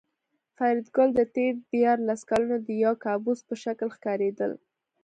فریدګل 0.55 1.09
ته 1.17 1.23
تېر 1.35 1.53
دیارلس 1.71 2.21
کلونه 2.29 2.57
د 2.61 2.67
یو 2.83 2.93
کابوس 3.05 3.39
په 3.47 3.53
شکل 3.63 3.87
ښکارېدل 3.95 4.51